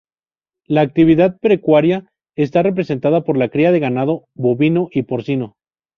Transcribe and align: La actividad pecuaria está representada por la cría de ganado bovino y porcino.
La 0.65 0.81
actividad 0.81 1.37
pecuaria 1.39 2.11
está 2.35 2.63
representada 2.63 3.23
por 3.23 3.37
la 3.37 3.49
cría 3.49 3.71
de 3.71 3.79
ganado 3.79 4.25
bovino 4.33 4.89
y 4.91 5.03
porcino. 5.03 5.57